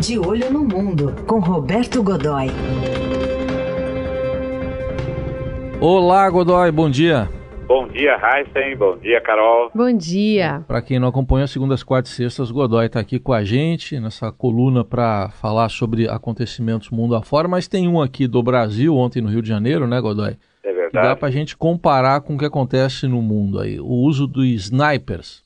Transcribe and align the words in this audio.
De 0.00 0.18
Olho 0.18 0.50
no 0.50 0.64
Mundo, 0.64 1.14
com 1.26 1.40
Roberto 1.40 2.02
Godoy. 2.02 2.46
Olá, 5.78 6.30
Godoy, 6.30 6.72
bom 6.72 6.88
dia. 6.88 7.28
Bom 7.66 7.86
dia, 7.86 8.16
Heisen. 8.16 8.76
Bom 8.76 8.96
dia, 8.96 9.20
Carol. 9.20 9.70
Bom 9.74 9.92
dia. 9.94 10.64
Para 10.66 10.80
quem 10.80 10.98
não 10.98 11.08
acompanha, 11.08 11.46
segundas, 11.46 11.82
quartas 11.82 12.12
e 12.12 12.16
sextas, 12.16 12.50
Godoy 12.50 12.86
está 12.86 12.98
aqui 12.98 13.18
com 13.18 13.34
a 13.34 13.44
gente 13.44 14.00
nessa 14.00 14.32
coluna 14.32 14.82
para 14.82 15.28
falar 15.32 15.68
sobre 15.68 16.08
acontecimentos 16.08 16.88
mundo 16.88 17.14
afora, 17.14 17.46
mas 17.46 17.68
tem 17.68 17.86
um 17.86 18.00
aqui 18.00 18.26
do 18.26 18.42
Brasil, 18.42 18.96
ontem 18.96 19.20
no 19.20 19.28
Rio 19.28 19.42
de 19.42 19.48
Janeiro, 19.50 19.86
né, 19.86 20.00
Godoy? 20.00 20.34
É 20.64 20.72
verdade. 20.72 21.08
Dá 21.08 21.14
para 21.14 21.28
a 21.28 21.30
gente 21.30 21.54
comparar 21.54 22.22
com 22.22 22.36
o 22.36 22.38
que 22.38 22.46
acontece 22.46 23.06
no 23.06 23.20
mundo 23.20 23.60
aí, 23.60 23.78
o 23.78 23.84
uso 23.84 24.26
dos 24.26 24.46
snipers. 24.46 25.44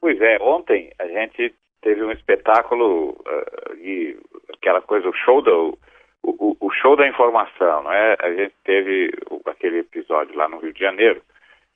Pois 0.00 0.20
é, 0.20 0.38
ontem 0.40 0.92
a 0.96 1.06
gente 1.08 1.52
teve 1.88 2.04
um 2.04 2.12
espetáculo 2.12 3.12
uh, 3.12 4.52
aquela 4.52 4.82
coisa, 4.82 5.08
o 5.08 5.14
show 5.14 5.40
do 5.40 5.78
o, 6.22 6.54
o, 6.60 6.70
show 6.70 6.94
da 6.96 7.08
informação, 7.08 7.84
não 7.84 7.92
é? 7.92 8.14
A 8.20 8.30
gente 8.34 8.52
teve 8.62 9.10
aquele 9.46 9.78
episódio 9.78 10.36
lá 10.36 10.46
no 10.48 10.58
Rio 10.58 10.74
de 10.74 10.80
Janeiro 10.80 11.22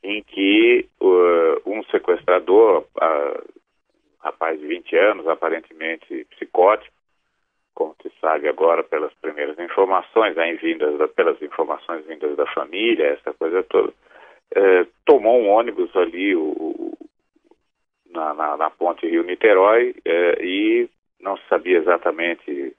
em 0.02 0.23
que 0.23 0.87
uh, 1.01 1.62
um 1.64 1.82
sequestrador, 1.84 2.84
uh, 2.96 3.60
rapaz 4.20 4.60
de 4.60 4.66
20 4.66 4.96
anos, 4.96 5.28
aparentemente 5.28 6.26
psicótico, 6.37 6.92
como 7.74 7.96
se 8.02 8.12
sabe 8.20 8.48
agora 8.48 8.82
pelas 8.82 9.15
primeiras 9.15 9.59
informações, 9.59 10.37
aí 10.37 10.56
vindas 10.56 10.98
da, 10.98 11.09
pelas 11.09 11.40
informações 11.40 12.04
vindas 12.04 12.37
da 12.37 12.46
família, 12.52 13.06
essa 13.06 13.32
coisa 13.32 13.62
toda, 13.62 13.88
uh, 13.88 14.87
tomou 15.06 15.40
um 15.40 15.48
ônibus 15.48 15.96
ali 15.96 16.37
o, 16.37 16.71
na, 18.12 18.34
na, 18.34 18.57
na 18.57 18.71
ponte 18.71 19.07
Rio-Niterói 19.07 19.91
uh, 19.91 20.43
e 20.43 20.89
não 21.21 21.37
se 21.37 21.43
sabia 21.48 21.79
exatamente 21.79 22.75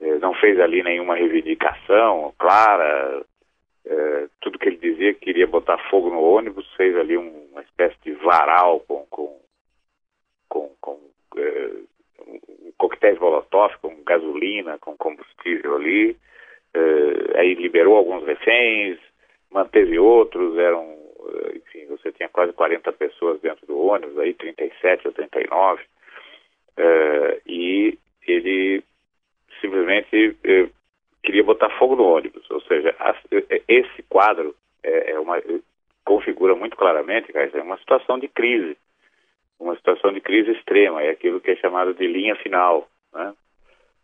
é, 0.00 0.18
não 0.18 0.34
fez 0.34 0.58
ali 0.60 0.82
nenhuma 0.82 1.14
reivindicação 1.14 2.34
clara, 2.38 3.24
é, 3.86 4.28
tudo 4.40 4.58
que 4.58 4.68
ele 4.68 4.76
dizia 4.76 5.14
que 5.14 5.20
queria 5.20 5.46
botar 5.46 5.78
fogo 5.90 6.10
no 6.10 6.20
ônibus, 6.20 6.66
fez 6.76 6.96
ali 6.96 7.16
um, 7.16 7.48
uma 7.52 7.62
espécie 7.62 7.96
de 8.04 8.12
varal 8.12 8.80
com, 8.80 9.06
com, 9.06 9.40
com, 10.48 10.70
com 10.80 11.00
um 12.26 12.72
coquetéis 12.76 13.18
molotov, 13.18 13.76
com 13.80 14.02
gasolina, 14.04 14.78
com 14.78 14.96
combustível 14.96 15.76
ali, 15.76 16.16
aí 17.36 17.54
liberou 17.54 17.96
alguns 17.96 18.24
reféns, 18.24 18.98
manteve 19.50 19.98
outros, 19.98 20.58
eram, 20.58 20.82
é, 20.82 21.56
enfim, 21.56 21.86
você 21.86 22.10
tinha 22.12 22.23
quase 22.34 22.52
40 22.52 22.92
pessoas 22.92 23.40
dentro 23.40 23.66
do 23.66 23.78
ônibus, 23.78 24.18
aí 24.18 24.34
37 24.34 25.06
ou 25.06 25.14
39, 25.14 25.82
é, 26.76 27.40
e 27.46 27.98
ele 28.26 28.82
simplesmente 29.60 30.36
eh, 30.44 30.68
queria 31.22 31.44
botar 31.44 31.70
fogo 31.78 31.96
no 31.96 32.04
ônibus. 32.04 32.48
Ou 32.50 32.60
seja, 32.62 32.94
a, 32.98 33.16
eh, 33.30 33.62
esse 33.68 34.02
quadro 34.08 34.54
é, 34.82 35.12
é 35.12 35.18
uma, 35.18 35.40
configura 36.04 36.54
muito 36.54 36.76
claramente, 36.76 37.32
é 37.34 37.62
uma 37.62 37.78
situação 37.78 38.18
de 38.18 38.28
crise, 38.28 38.76
uma 39.58 39.74
situação 39.76 40.12
de 40.12 40.20
crise 40.20 40.50
extrema, 40.50 41.02
é 41.02 41.10
aquilo 41.10 41.40
que 41.40 41.52
é 41.52 41.56
chamado 41.56 41.94
de 41.94 42.06
linha 42.06 42.36
final, 42.36 42.88
né? 43.12 43.32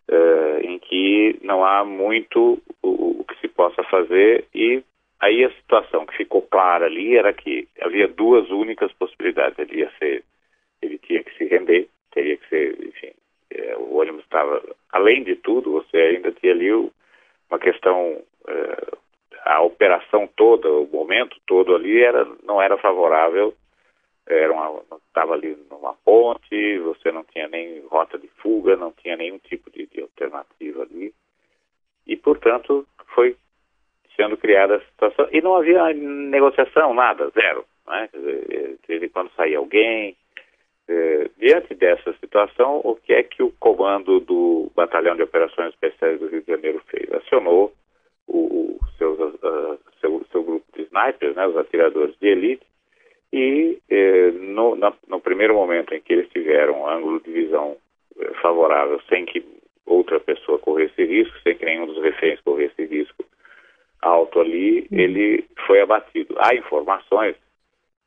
Eh, 0.09 0.61
em 0.65 0.78
que 0.78 1.39
não 1.42 1.65
há 1.65 1.84
muito 1.84 2.61
o, 2.83 3.20
o 3.20 3.25
que 3.25 3.39
se 3.41 3.48
possa 3.48 3.83
fazer 3.84 4.44
e 4.55 4.83
aí 5.21 5.45
a 5.45 5.53
situação 5.53 6.07
que 6.07 6.17
ficou 6.17 6.43
clara 6.43 6.87
ali 6.87 7.17
era 7.17 7.33
que 7.33 7.69
havia 7.81 8.09
duas 8.09 8.51
únicas 8.51 8.93
possibilidades. 8.95 9.59
Ele 9.59 9.81
ia 9.81 9.93
ser, 9.99 10.25
ele 10.81 10.99
tinha 10.99 11.23
que 11.23 11.37
se 11.37 11.45
render, 11.45 11.89
teria 12.11 12.37
que 12.39 12.49
ser, 12.49 12.85
enfim, 12.85 13.12
é, 13.51 13.77
o 13.77 13.97
ônibus 13.97 14.23
estava, 14.25 14.62
além 14.91 15.23
de 15.23 15.37
tudo, 15.37 15.73
você 15.73 15.97
ainda 15.97 16.33
tinha 16.33 16.53
ali 16.53 16.73
uma 16.73 17.59
questão, 17.61 18.23
é, 18.49 18.97
a 19.45 19.62
operação 19.62 20.29
toda, 20.37 20.69
o 20.71 20.87
momento 20.87 21.37
todo 21.47 21.75
ali 21.75 22.03
era, 22.03 22.27
não 22.43 22.61
era 22.61 22.78
favorável, 22.78 23.55
era 24.27 24.53
uma, 24.53 24.83
estava 25.09 25.34
ali 25.34 25.56
numa 25.69 25.94
ponte, 26.05 26.78
você 26.78 27.11
não 27.11 27.25
tinha 27.25 27.49
nem 27.49 27.81
rota 27.87 28.17
de 28.17 28.28
fuga, 28.28 28.77
não 28.77 28.93
tinha 28.93 29.17
nenhum 29.17 29.39
tipo 29.39 29.71
de, 29.71 29.87
de 29.87 30.00
alternativa 30.00 30.83
ali, 30.83 31.12
e 32.06 32.17
portanto 32.17 32.87
foi 33.15 33.37
sendo 34.16 34.37
criada 34.37 34.76
a 34.76 34.81
situação, 34.81 35.28
e 35.32 35.41
não 35.41 35.56
havia 35.56 35.93
negociação, 35.94 36.94
nada, 36.94 37.31
zero, 37.31 37.65
né? 37.87 38.09
em 38.88 39.09
quando 39.09 39.31
saía 39.32 39.59
alguém, 39.59 40.16
é, 40.88 41.31
diante 41.38 41.75
dessa 41.75 42.12
situação, 42.15 42.81
o 42.82 42.97
que 42.97 43.12
é 43.12 43.22
que 43.22 43.43
o 43.43 43.53
comando 43.60 44.19
do 44.20 44.70
Batalhão 44.75 45.15
de 45.15 45.22
Operações 45.22 45.70
Especiais 45.70 46.19
do 46.19 46.26
Rio 46.26 46.43
de 46.43 46.49
Janeiro 46.49 46.82
fez? 46.88 47.10
Acionou 47.12 47.72
o, 48.26 48.38
o 48.38 48.78
seus, 48.99 49.19
uh, 49.19 49.78
seu, 50.00 50.25
seu, 50.32 50.43
grupo 50.43 50.66
de 50.75 50.82
snipers, 50.82 51.37
né, 51.37 51.47
os 51.47 51.56
atiradores 51.56 52.16
de 52.20 52.28
elite, 52.28 52.66
e 53.32 53.78
eh, 53.88 54.32
no, 54.32 54.75
na, 54.75 54.93
no, 55.06 55.20
primeiro 55.20 55.54
momento 55.54 55.94
em 55.94 56.00
que 56.00 56.12
eles 56.12 56.28
tiveram 56.31 56.81
um 56.81 56.88
ângulo 56.88 57.20
de 57.20 57.31
visão 57.31 57.76
eh, 58.19 58.32
favorável, 58.43 59.00
sem 59.09 59.25
que 59.25 59.44
outra 59.87 60.19
pessoa 60.19 60.59
corresse 60.59 61.04
risco, 61.04 61.38
sem 61.44 61.56
que 61.56 61.65
nenhum 61.65 61.87
dos 61.87 62.03
reféns 62.03 62.41
corresse 62.41 62.84
risco 62.84 63.25
alto 64.03 64.41
ali, 64.41 64.87
ele 64.91 65.44
foi 65.66 65.81
abatido. 65.81 66.34
Há 66.38 66.55
informações 66.55 67.37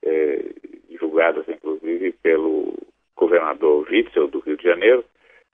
eh, 0.04 0.46
divulgadas 0.90 1.48
inclusive 1.48 2.12
pelo 2.24 2.74
governador 3.16 3.88
Witzel 3.90 4.28
do 4.28 4.40
Rio 4.40 4.58
de 4.58 4.64
Janeiro, 4.64 5.06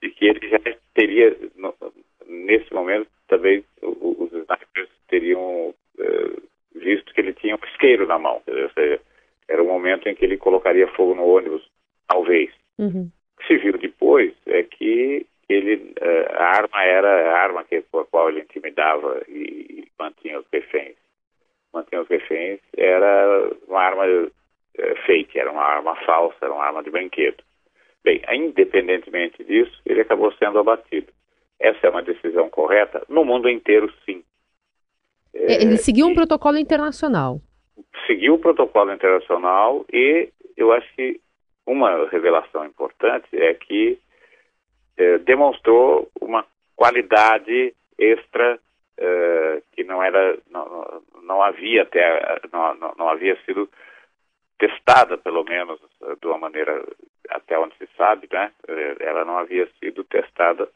de 0.01 0.09
que 0.09 0.25
ele 0.25 0.49
já 0.49 0.59
teria, 0.93 1.35
nesse 2.27 2.73
momento, 2.73 3.07
também 3.27 3.63
os 3.81 4.31
snipers 4.31 4.89
teriam 5.07 5.73
eh, 5.99 6.35
visto 6.75 7.13
que 7.13 7.21
ele 7.21 7.33
tinha 7.33 7.55
um 7.55 7.67
isqueiro 7.67 8.07
na 8.07 8.17
mão, 8.17 8.41
ou 8.47 8.69
seja, 8.71 8.99
era 9.47 9.63
o 9.63 9.67
momento 9.67 10.07
em 10.07 10.15
que 10.15 10.23
ele 10.23 10.37
colocaria 10.37 10.87
fogo 10.89 11.15
no 11.15 11.25
ônibus, 11.25 11.67
talvez. 12.07 12.51
Uhum. 12.77 13.09
O 13.35 13.41
que 13.41 13.47
se 13.47 13.57
viu 13.57 13.77
depois 13.77 14.33
é 14.45 14.63
que 14.63 15.25
ele, 15.49 15.93
eh, 15.99 16.27
a 16.31 16.57
arma 16.57 16.83
era 16.83 17.31
a 17.31 17.39
arma 17.39 17.63
que, 17.63 17.81
com 17.83 17.99
a 17.99 18.05
qual 18.05 18.29
ele 18.29 18.41
intimidava 18.41 19.21
e, 19.27 19.87
mantinha 19.99 20.39
os 20.39 20.45
reféns. 20.51 20.95
Mantinha 21.73 22.01
os 22.01 22.07
reféns, 22.07 22.59
era 22.77 23.51
uma 23.67 23.81
arma 23.81 24.05
é, 24.77 24.95
fake, 25.05 25.37
era 25.37 25.51
uma 25.51 25.63
arma 25.63 25.95
falsa, 26.05 26.37
era 26.41 26.53
uma 26.53 26.63
arma 26.63 26.83
de 26.83 26.89
brinquedo. 26.89 27.43
Bem, 28.03 28.21
independentemente 28.31 29.43
disso, 29.43 29.81
ele 29.85 30.01
acabou 30.01 30.31
sendo 30.33 30.57
abatido. 30.57 31.11
Essa 31.59 31.87
é 31.87 31.89
uma 31.89 32.01
decisão 32.01 32.49
correta? 32.49 33.03
No 33.09 33.25
mundo 33.25 33.49
inteiro, 33.49 33.91
sim. 34.05 34.23
É, 35.33 35.61
ele 35.61 35.77
seguiu 35.77 36.07
um 36.07 36.15
protocolo 36.15 36.57
internacional. 36.57 37.41
Seguiu 38.07 38.35
o 38.35 38.39
protocolo 38.39 38.93
internacional 38.93 39.85
e 39.91 40.29
eu 40.55 40.71
acho 40.71 40.87
que 40.95 41.19
uma 41.65 42.07
revelação 42.09 42.65
importante 42.65 43.27
é 43.33 43.53
que 43.53 43.99
é, 44.99 45.17
demonstrou 45.19 46.09
uma 46.21 46.45
qualidade 46.75 47.73
extra 47.97 48.59
é, 48.97 49.61
que 49.71 49.83
não 49.83 50.03
era 50.03 50.37
não, 50.51 51.01
não 51.23 51.41
havia 51.41 51.83
até 51.83 52.39
não, 52.51 52.75
não, 52.75 52.93
não 52.97 53.09
havia 53.09 53.35
sido 53.45 53.69
testada, 54.59 55.17
pelo 55.17 55.43
menos, 55.43 55.79
eh, 56.03 56.15
de 56.21 56.27
uma 56.27 56.37
maneira 56.37 56.83
até 57.29 57.57
onde 57.57 57.75
se 57.77 57.87
sabe, 57.97 58.27
né? 58.31 58.51
Eh, 58.67 58.97
ela 58.99 59.23
não 59.23 59.37
havia 59.37 59.67
sido 59.79 60.03
testada 60.03 60.67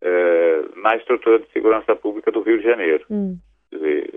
eh, 0.00 0.64
na 0.76 0.96
estrutura 0.96 1.38
de 1.38 1.46
segurança 1.52 1.94
pública 1.94 2.32
do 2.32 2.40
Rio 2.40 2.58
de 2.58 2.64
Janeiro. 2.64 3.04
Hum. 3.10 3.38
Dizer, 3.70 4.10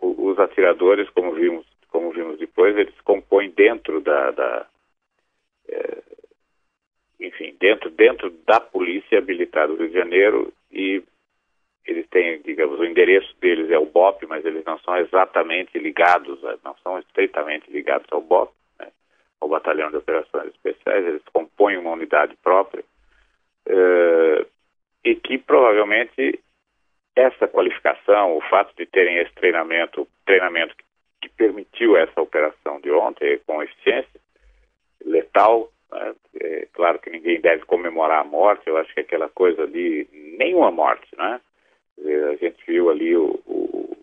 os 0.00 0.38
atiradores, 0.38 1.08
como 1.10 1.32
vimos, 1.32 1.64
como 1.88 2.10
vimos 2.10 2.38
depois, 2.38 2.76
eles 2.76 3.00
compõem 3.02 3.50
dentro 3.50 4.00
da, 4.00 4.32
da 4.32 4.66
enfim, 7.22 7.56
dentro, 7.60 7.90
dentro 7.90 8.30
da 8.46 8.60
polícia 8.60 9.20
militar 9.20 9.68
do 9.68 9.76
Rio 9.76 9.88
de 9.88 9.94
Janeiro 9.94 10.52
e 10.70 11.02
eles 11.84 12.06
têm, 12.08 12.40
digamos, 12.42 12.78
o 12.78 12.84
endereço 12.84 13.34
deles 13.40 13.70
é 13.70 13.78
o 13.78 13.86
BOP, 13.86 14.26
mas 14.26 14.44
eles 14.44 14.64
não 14.64 14.78
são 14.80 14.96
exatamente 14.98 15.78
ligados, 15.78 16.40
não 16.64 16.76
são 16.82 16.98
estreitamente 16.98 17.70
ligados 17.70 18.06
ao 18.10 18.20
BOP, 18.20 18.52
né, 18.78 18.88
ao 19.40 19.48
Batalhão 19.48 19.90
de 19.90 19.96
Operações 19.96 20.48
Especiais, 20.48 21.04
eles 21.04 21.22
compõem 21.32 21.76
uma 21.78 21.92
unidade 21.92 22.36
própria 22.42 22.84
uh, 23.66 24.46
e 25.04 25.16
que 25.16 25.38
provavelmente 25.38 26.40
essa 27.16 27.48
qualificação, 27.48 28.36
o 28.36 28.40
fato 28.42 28.74
de 28.76 28.86
terem 28.86 29.18
esse 29.18 29.34
treinamento, 29.34 30.08
treinamento 30.24 30.74
que 31.20 31.28
permitiu 31.28 31.96
essa 31.96 32.20
operação 32.20 32.80
de 32.80 32.90
ontem 32.90 33.40
com 33.46 33.62
eficiência 33.62 34.20
letal, 35.04 35.71
é 36.40 36.66
claro 36.72 36.98
que 36.98 37.10
ninguém 37.10 37.40
deve 37.40 37.64
comemorar 37.64 38.20
a 38.20 38.24
morte, 38.24 38.68
eu 38.68 38.76
acho 38.76 38.92
que 38.94 39.00
aquela 39.00 39.28
coisa 39.28 39.62
ali, 39.62 40.08
nenhuma 40.38 40.70
morte, 40.70 41.08
né? 41.16 41.40
A 42.32 42.36
gente 42.36 42.64
viu 42.66 42.90
ali 42.90 43.16
o, 43.16 43.38
o 43.46 43.96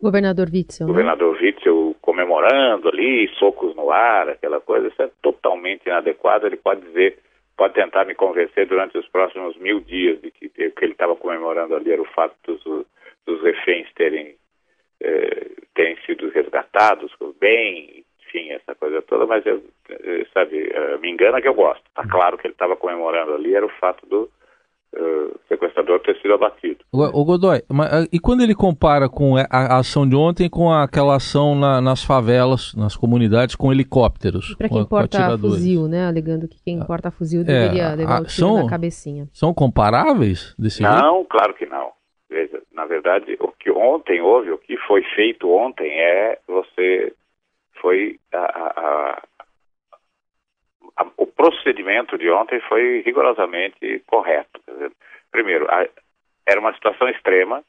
governador 0.00 0.48
Witzel, 0.52 0.86
né? 0.86 0.92
governador 0.92 1.34
né? 1.34 1.46
Witzel 1.46 1.96
comemorando 2.00 2.88
ali, 2.88 3.28
socos 3.38 3.74
no 3.74 3.90
ar, 3.90 4.28
aquela 4.28 4.60
coisa, 4.60 4.88
isso 4.88 5.02
é 5.02 5.10
totalmente 5.22 5.86
inadequado. 5.86 6.46
Ele 6.46 6.56
pode 6.56 6.82
dizer 6.82 7.18
pode 7.60 7.74
tentar 7.74 8.06
me 8.06 8.14
convencer 8.14 8.66
durante 8.66 8.96
os 8.96 9.06
próximos 9.08 9.54
mil 9.58 9.80
dias 9.80 10.18
de 10.22 10.30
que 10.30 10.46
o 10.46 10.50
que 10.50 10.82
ele 10.82 10.92
estava 10.92 11.14
comemorando 11.14 11.76
ali 11.76 11.92
era 11.92 12.00
o 12.00 12.06
fato 12.06 12.34
dos, 12.46 12.86
dos 13.26 13.42
reféns 13.42 13.86
terem, 13.92 14.34
eh, 14.98 15.50
terem 15.74 15.94
sido 16.06 16.30
resgatados 16.30 17.12
bem, 17.38 18.02
enfim, 18.30 18.50
essa 18.50 18.74
coisa 18.74 19.02
toda, 19.02 19.26
mas 19.26 19.44
eu, 19.44 19.62
eh, 19.90 20.26
sabe, 20.32 20.56
uh, 20.56 21.00
me 21.00 21.10
engana 21.10 21.40
que 21.40 21.48
eu 21.48 21.54
gosto. 21.54 21.82
Está 21.88 22.06
claro 22.08 22.38
que 22.38 22.46
ele 22.46 22.54
estava 22.54 22.76
comemorando 22.76 23.34
ali 23.34 23.54
era 23.54 23.66
o 23.66 23.72
fato 23.80 24.06
do 24.06 24.30
uh, 24.94 25.38
sequestrador 25.48 26.00
ter 26.00 26.16
sido 26.20 26.34
abatido. 26.34 26.84
O, 26.92 27.02
o 27.20 27.24
Godoy, 27.24 27.62
mas, 27.68 28.08
e 28.12 28.18
quando 28.20 28.42
ele 28.42 28.54
compara 28.54 29.08
com 29.08 29.36
a, 29.36 29.46
a, 29.50 29.78
ação 29.78 30.08
de 30.08 30.14
ontem 30.14 30.48
com 30.48 30.72
aquela 30.72 31.16
ação 31.16 31.54
na, 31.54 31.80
nas 31.80 32.04
favelas, 32.04 32.74
nas 32.74 32.96
comunidades, 32.96 33.56
com 33.56 33.72
helicópteros? 33.72 34.54
Para 34.56 34.68
quem 34.68 34.78
com, 34.78 34.88
porta 34.88 35.30
com 35.32 35.38
fuzil, 35.38 35.88
né? 35.88 36.06
Alegando 36.06 36.48
que 36.48 36.62
quem 36.62 36.84
porta 36.84 37.10
fuzil 37.10 37.44
deveria 37.44 37.84
é, 37.84 37.96
levar 37.96 38.22
o 38.22 38.26
tiro 38.26 38.46
são, 38.46 38.62
na 38.62 38.70
cabecinha. 38.70 39.28
São 39.32 39.52
comparáveis 39.52 40.54
desse 40.58 40.82
Não, 40.82 41.16
jeito? 41.16 41.28
claro 41.28 41.54
que 41.54 41.66
não. 41.66 41.90
Veja, 42.28 42.62
na 42.72 42.86
verdade, 42.86 43.36
o 43.40 43.48
que 43.48 43.72
ontem 43.72 44.20
houve, 44.20 44.52
o 44.52 44.58
que 44.58 44.76
foi 44.86 45.02
feito 45.16 45.50
ontem 45.50 45.90
é 45.90 46.38
você 46.46 47.12
foi 47.80 48.18
a, 48.32 48.38
a, 48.38 49.22
a, 50.96 51.06
o 51.16 51.26
procedimento 51.26 52.18
de 52.18 52.30
ontem 52.30 52.60
foi 52.68 53.02
rigorosamente 53.02 54.02
correto. 54.06 54.60
Dizer, 54.68 54.92
primeiro, 55.30 55.66
era 56.46 56.60
uma 56.60 56.74
situação 56.74 57.08
extrema, 57.08 57.62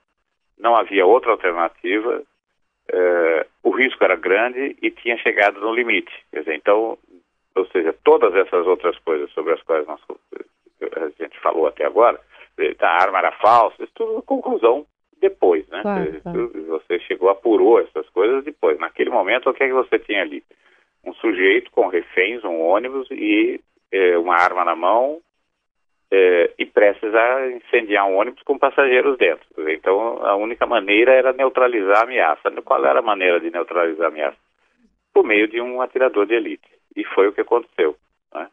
não 0.57 0.75
havia 0.75 1.05
outra 1.05 1.31
alternativa, 1.31 2.21
uh, 2.21 3.45
o 3.63 3.71
risco 3.71 4.03
era 4.03 4.15
grande 4.15 4.75
e 4.81 4.91
tinha 4.91 5.17
chegado 5.17 5.59
no 5.59 5.73
limite. 5.73 6.13
Dizer, 6.33 6.55
então, 6.55 6.97
ou 7.55 7.65
seja, 7.67 7.95
todas 8.03 8.33
essas 8.35 8.65
outras 8.67 8.97
coisas 8.99 9.31
sobre 9.31 9.53
as 9.53 9.61
quais 9.63 9.85
nós, 9.87 9.99
a 10.81 11.23
gente 11.23 11.39
falou 11.39 11.67
até 11.67 11.85
agora, 11.85 12.19
a 12.79 13.03
arma 13.03 13.19
era 13.19 13.31
falsa, 13.33 13.83
isso 13.83 13.93
tudo 13.95 14.21
conclusão 14.21 14.85
depois, 15.21 15.67
né? 15.69 15.81
Claro, 15.83 16.21
claro. 16.21 16.51
Você 16.67 16.99
chegou, 17.01 17.29
apurou 17.29 17.79
essas 17.79 18.09
coisas 18.09 18.43
depois. 18.43 18.77
Naquele 18.79 19.09
momento, 19.09 19.49
o 19.49 19.53
que 19.53 19.63
é 19.63 19.67
que 19.67 19.73
você 19.73 19.99
tinha 19.99 20.21
ali? 20.21 20.43
Um 21.05 21.13
sujeito 21.13 21.71
com 21.71 21.87
reféns, 21.87 22.43
um 22.43 22.59
ônibus 22.59 23.07
e 23.11 23.61
é, 23.91 24.17
uma 24.17 24.35
arma 24.35 24.65
na 24.65 24.75
mão 24.75 25.21
é, 26.11 26.51
e 26.57 26.65
prestes 26.65 27.13
a 27.13 27.51
incendiar 27.51 28.05
um 28.07 28.17
ônibus 28.17 28.43
com 28.43 28.57
passageiros 28.57 29.17
dentro. 29.17 29.47
Então, 29.69 30.25
a 30.25 30.35
única 30.35 30.65
maneira 30.65 31.13
era 31.13 31.31
neutralizar 31.33 31.99
a 31.99 32.03
ameaça. 32.03 32.51
Qual 32.63 32.83
era 32.85 32.99
a 32.99 33.03
maneira 33.03 33.39
de 33.39 33.49
neutralizar 33.49 34.07
a 34.07 34.09
ameaça? 34.09 34.37
Por 35.13 35.23
meio 35.23 35.47
de 35.47 35.61
um 35.61 35.81
atirador 35.81 36.25
de 36.25 36.33
elite. 36.33 36.67
E 36.95 37.05
foi 37.05 37.27
o 37.27 37.33
que 37.33 37.41
aconteceu. 37.41 37.95
Né? 38.33 38.47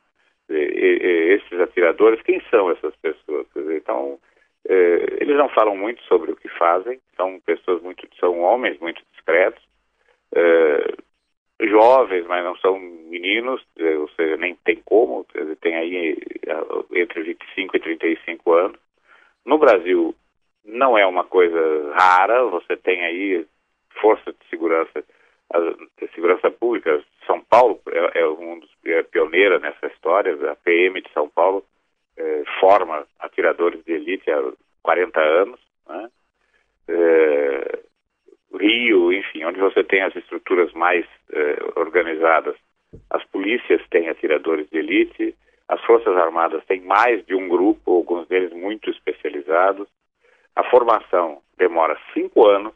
E, 0.50 0.54
e, 0.54 1.34
esses 1.34 1.60
atiradores, 1.60 2.22
quem 2.22 2.40
são 2.50 2.70
essas 2.70 2.94
pessoas? 2.96 3.46
Então, 3.56 4.18
eh, 4.68 5.16
eles 5.20 5.36
não 5.36 5.48
falam 5.48 5.74
muito 5.74 6.02
sobre 6.04 6.30
o 6.30 6.36
que 6.36 6.48
fazem, 6.50 7.00
são 7.16 7.40
pessoas 7.40 7.82
muito, 7.82 8.06
são 8.20 8.40
homens 8.40 8.78
muito 8.78 9.02
discretos, 9.12 9.62
eh, 10.34 10.94
jovens, 11.62 12.26
mas 12.26 12.44
não 12.44 12.54
são 12.58 12.78
meninos, 12.78 13.64
eh, 13.78 13.96
ou 13.96 14.08
seja, 14.10 14.36
nem 14.36 14.54
tem 14.56 14.76
como, 14.84 15.26
tem 15.62 15.74
aí 15.74 16.18
entre 16.92 17.22
25 17.22 17.76
e 17.76 17.80
35 17.80 18.52
anos. 18.52 18.78
No 19.44 19.56
Brasil 19.56 20.14
não 20.64 20.98
é 20.98 21.06
uma 21.06 21.24
coisa 21.24 21.94
rara, 21.94 22.44
você 22.44 22.76
tem 22.76 23.02
aí 23.04 23.46
força 24.00 24.32
de 24.32 24.48
segurança, 24.50 25.02
a 25.50 26.06
segurança 26.14 26.50
pública, 26.50 27.02
São 27.26 27.40
Paulo 27.40 27.80
é, 27.88 28.20
é 28.20 28.28
um 28.28 28.58
dos 28.60 28.70
é 28.84 29.02
pioneira 29.02 29.58
nessa 29.58 29.86
história, 29.86 30.34
a 30.50 30.56
PM 30.56 31.00
de 31.00 31.10
São 31.12 31.26
Paulo 31.28 31.64
eh, 32.18 32.42
forma 32.60 33.06
atiradores 33.20 33.82
de 33.84 33.92
elite 33.92 34.30
há 34.30 34.52
40 34.82 35.20
anos, 35.20 35.60
né? 35.88 36.10
eh, 36.88 37.78
Rio, 38.54 39.12
enfim, 39.12 39.44
onde 39.44 39.60
você 39.60 39.84
tem 39.84 40.02
as 40.02 40.14
estruturas 40.16 40.72
mais 40.72 41.06
eh, 41.32 41.58
organizadas, 41.76 42.56
as 43.10 43.22
polícias 43.24 43.80
têm 43.90 44.08
atiradores 44.08 44.68
de 44.70 44.78
elite, 44.78 45.36
as 45.68 45.80
Forças 45.84 46.16
Armadas 46.16 46.64
têm 46.64 46.80
mais 46.80 47.24
de 47.26 47.34
um 47.34 47.46
grupo, 47.46 47.96
alguns 47.96 48.26
deles 48.26 48.52
muito 48.52 48.88
especializados. 48.90 49.86
A 50.56 50.64
formação 50.64 51.42
demora 51.58 51.98
cinco 52.14 52.46
anos 52.46 52.74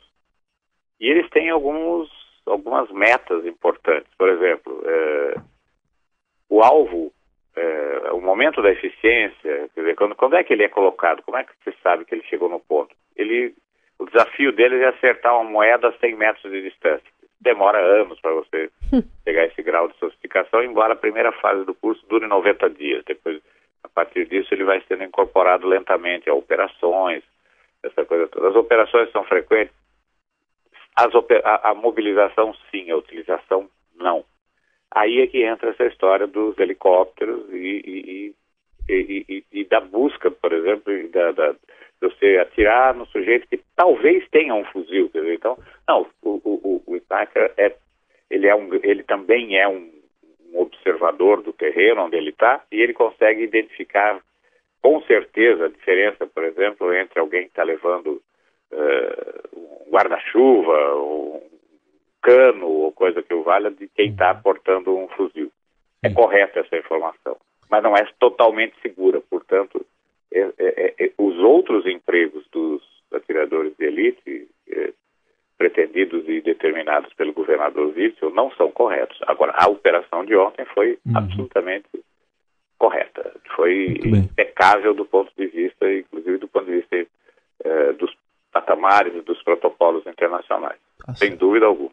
e 1.00 1.09
eles 1.09 1.29
têm 1.31 1.49
alguns, 1.49 2.11
algumas 2.47 2.91
metas 2.91 3.47
importantes. 3.47 4.12
Por 4.19 4.29
exemplo, 4.29 4.83
eh, 4.85 5.35
o 6.50 6.62
alvo 6.62 7.12
é, 7.54 8.12
o 8.12 8.20
momento 8.20 8.62
da 8.62 8.70
eficiência, 8.70 9.70
quer 9.75 9.81
dizer, 9.81 9.94
quando, 9.94 10.14
quando 10.14 10.37
é 10.37 10.44
que 10.44 10.52
ele 10.52 10.64
é 10.64 10.69
colocado? 10.69 11.22
Como 11.22 11.37
é 11.37 11.44
que 11.44 11.52
você 11.62 11.75
sabe 11.82 12.04
que 12.04 12.14
ele 12.14 12.25
chegou 12.25 12.49
no 12.49 12.60
ponto? 12.60 12.94
Ele, 13.16 13.54
o 13.99 14.06
desafio 14.06 14.52
dele 14.52 14.82
é 14.82 14.88
acertar 14.88 15.34
uma 15.34 15.50
moeda 15.50 15.88
a 15.88 15.99
100 15.99 16.16
metros 16.16 16.50
de 16.50 16.62
distância. 16.62 17.06
Demora 17.40 17.78
anos 17.78 18.20
para 18.20 18.32
você 18.32 18.70
pegar 19.25 19.46
esse 19.46 19.62
grau 19.62 19.88
de 19.88 19.99
sofisticação, 19.99 20.62
embora 20.62 20.94
a 20.94 20.96
primeira 20.96 21.32
fase 21.32 21.64
do 21.64 21.75
curso 21.75 22.06
dure 22.06 22.26
90 22.26 22.70
dias. 22.70 23.04
Depois, 23.04 23.40
a 23.82 23.88
partir 23.88 24.26
disso, 24.26 24.55
ele 24.55 24.64
vai 24.64 24.82
sendo 24.88 25.05
incorporado 25.05 25.66
lentamente 25.66 26.31
a 26.31 26.34
operações, 26.34 27.22
essa 27.82 28.05
coisa 28.05 28.28
toda. 28.28 28.48
As 28.48 28.56
operações 28.56 29.10
são 29.10 29.25
frequentes? 29.25 29.75
As, 30.96 31.12
a, 31.44 31.70
a 31.70 31.75
mobilização, 31.75 32.55
sim, 32.70 32.90
a 32.90 32.96
utilização, 32.96 33.69
não. 33.96 34.25
Aí 34.94 35.21
é 35.21 35.27
que 35.27 35.43
entra 35.43 35.71
essa 35.71 35.87
história 35.87 36.27
dos 36.27 36.59
helicópteros 36.59 37.49
e, 37.50 38.35
e, 38.89 38.94
e, 39.29 39.44
e 39.53 39.65
da 39.65 39.81
busca, 39.81 40.31
por 40.31 40.53
exemplo, 40.53 40.93
da, 41.09 41.33
da, 41.33 41.53
de 41.53 41.59
você 42.00 42.37
atirar 42.39 42.94
no 42.94 43.06
sujeito 43.06 43.49
que 43.49 43.61
talvez 43.75 44.29
tenha 44.31 44.55
um 44.55 44.65
fuzil. 44.67 45.09
Dizer, 45.12 45.35
então, 45.35 45.59
não, 45.89 46.06
o, 46.23 46.41
o, 46.44 46.83
o 46.87 46.97
Itaca 46.97 47.53
é, 47.56 47.75
ele, 48.31 48.47
é 48.47 48.55
um, 48.55 48.69
ele 48.83 49.03
também 49.03 49.59
é 49.59 49.67
um, 49.67 49.91
um 50.53 50.61
observador 50.61 51.43
do 51.43 51.53
terreno 51.55 52.03
onde 52.03 52.17
ele 52.17 52.31
está 52.31 52.62
e 52.71 52.81
ele 52.81 52.93
consegue 52.93 53.43
identificar 53.43 54.21
com 54.83 55.00
certeza 55.03 55.67
a 55.67 55.69
diferença, 55.69 56.27
por 56.27 56.44
exemplo, 56.44 56.93
entre 56.93 57.19
alguém 57.19 57.44
que 57.44 57.50
está 57.50 57.62
levando 57.62 58.21
uh, 58.73 59.59
um 59.87 59.91
guarda-chuva, 59.91 60.97
um 60.97 61.41
cano 62.22 62.66
ou 62.66 62.92
coisa 62.92 63.22
que 63.22 63.34
o 63.34 63.42
valha 63.42 63.70
de 63.70 63.88
quem 63.88 64.10
está 64.10 64.34
portando 64.34 64.96
um 64.96 65.08
fuzil. 65.08 65.50
É 66.02 66.10
correta 66.10 66.60
essa 66.60 66.76
informação, 66.76 67.36
mas 67.70 67.82
não 67.82 67.94
é 67.94 68.04
totalmente 68.19 68.74
segura. 68.80 69.20
Portanto, 69.20 69.84
é, 70.32 70.40
é, 70.40 70.52
é, 70.58 70.94
é 71.06 71.12
os 71.19 71.38
outros 71.38 71.86
empregos 71.86 72.44
dos 72.50 72.82
atiradores 73.12 73.72
de 73.76 73.84
elite, 73.84 74.48
é, 74.69 74.93
pretendidos 75.58 76.29
e 76.29 76.41
determinados 76.41 77.12
pelo 77.14 77.32
governador 77.32 77.93
Witzel, 77.96 78.31
não 78.31 78.50
são 78.52 78.70
corretos. 78.72 79.19
Agora, 79.26 79.52
a 79.56 79.69
operação 79.69 80.24
de 80.24 80.34
ontem 80.34 80.64
foi 80.74 80.98
uhum. 81.06 81.17
absolutamente 81.17 81.88
correta. 82.79 83.32
Foi 83.55 84.00
impecável 84.05 84.93
do 84.93 85.05
ponto 85.05 85.31
de 85.36 85.46
vista, 85.46 85.93
inclusive 85.93 86.38
do 86.38 86.48
ponto 86.48 86.67
de 86.67 86.81
vista 86.81 87.06
é, 87.64 87.93
dos 87.93 88.12
patamares 88.52 89.14
e 89.14 89.20
dos 89.20 89.41
protocolos 89.43 90.05
internacionais. 90.06 90.81
Ah, 91.06 91.14
sem 91.14 91.36
dúvida 91.36 91.67
alguma. 91.67 91.93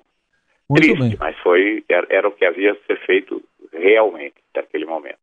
Muito 0.70 0.84
Triste, 0.84 1.00
bem. 1.00 1.18
mas 1.20 1.38
foi, 1.40 1.84
era, 1.90 2.06
era 2.10 2.28
o 2.28 2.32
que 2.32 2.46
havia 2.46 2.74
de 2.74 2.80
ser 2.86 3.00
feito 3.06 3.42
realmente 3.74 4.36
naquele 4.56 4.86
momento. 4.86 5.18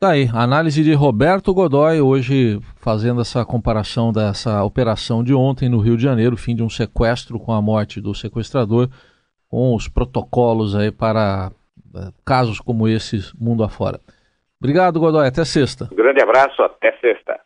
Tá 0.00 0.10
aí, 0.10 0.28
análise 0.32 0.84
de 0.84 0.92
Roberto 0.92 1.52
Godoy, 1.52 2.00
hoje 2.00 2.60
fazendo 2.76 3.20
essa 3.20 3.44
comparação 3.44 4.12
dessa 4.12 4.62
operação 4.62 5.24
de 5.24 5.34
ontem 5.34 5.68
no 5.68 5.80
Rio 5.80 5.96
de 5.96 6.04
Janeiro, 6.04 6.36
fim 6.36 6.54
de 6.54 6.62
um 6.62 6.70
sequestro 6.70 7.40
com 7.40 7.52
a 7.52 7.60
morte 7.60 8.00
do 8.00 8.14
sequestrador, 8.14 8.88
com 9.48 9.74
os 9.74 9.88
protocolos 9.88 10.76
aí 10.76 10.92
para 10.92 11.50
eh, 11.96 12.10
casos 12.24 12.60
como 12.60 12.86
esses 12.86 13.32
mundo 13.34 13.64
afora. 13.64 13.98
Obrigado, 14.60 15.00
Godoy, 15.00 15.26
até 15.26 15.44
sexta. 15.44 15.88
Um 15.90 15.96
grande 15.96 16.22
abraço, 16.22 16.62
até 16.62 16.92
sexta. 17.00 17.40